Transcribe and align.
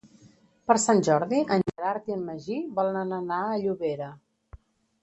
Per 0.69 0.75
Sant 0.83 1.01
Jordi 1.07 1.43
en 1.57 1.65
Gerard 1.69 2.09
i 2.13 2.17
en 2.17 2.27
Magí 2.31 2.59
volen 2.81 3.15
anar 3.21 3.45
a 3.53 3.63
Llobera. 3.67 4.11